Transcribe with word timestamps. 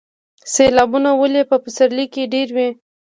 سیلابونه 0.53 1.09
ولې 1.19 1.41
په 1.49 1.55
پسرلي 1.63 2.05
کې 2.13 2.23
ډیر 2.33 2.47
وي؟ 2.55 2.69